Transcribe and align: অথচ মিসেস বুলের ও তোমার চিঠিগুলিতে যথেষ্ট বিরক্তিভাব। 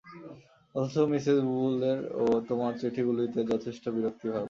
অথচ 0.75 0.95
মিসেস 1.11 1.39
বুলের 1.49 1.99
ও 2.15 2.25
তোমার 2.49 2.73
চিঠিগুলিতে 2.81 3.39
যথেষ্ট 3.51 3.83
বিরক্তিভাব। 3.95 4.39